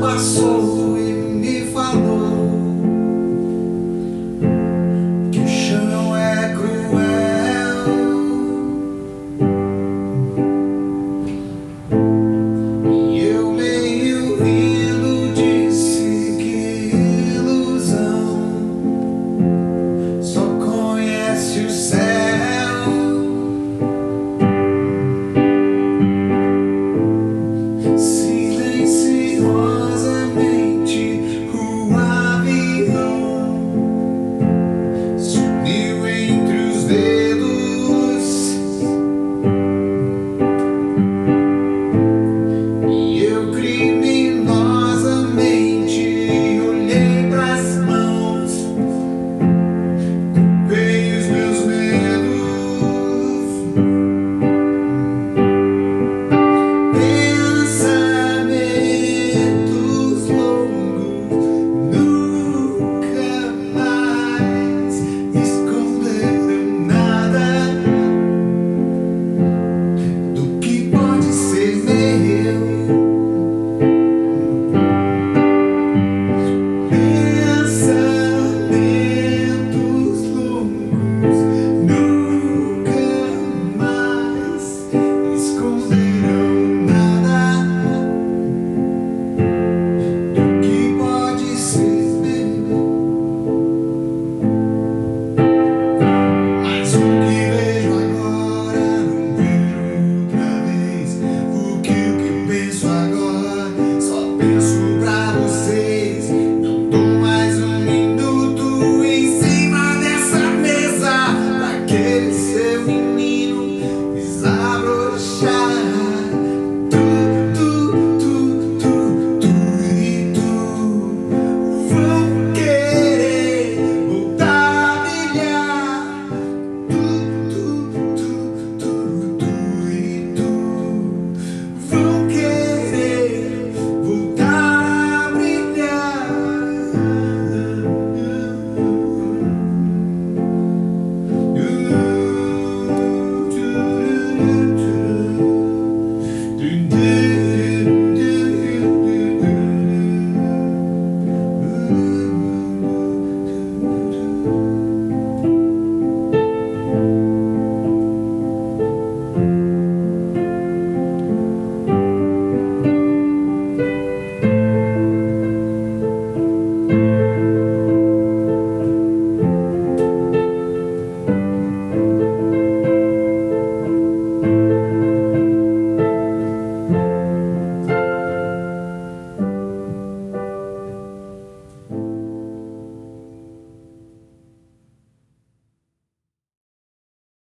passou. 0.00 0.89